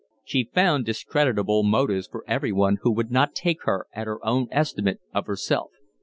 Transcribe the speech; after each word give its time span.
She 0.25 0.49
found 0.51 0.87
discreditable 0.87 1.61
motives 1.61 2.07
for 2.07 2.23
everyone 2.27 2.79
who 2.81 2.91
would 2.91 3.11
not 3.11 3.35
take 3.35 3.61
her 3.65 3.85
at 3.93 4.07
her 4.07 4.17
own 4.25 4.47
estimate 4.49 4.99
of 5.13 5.27
herself. 5.27 5.69